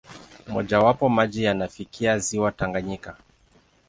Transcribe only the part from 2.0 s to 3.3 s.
ziwa Tanganyika.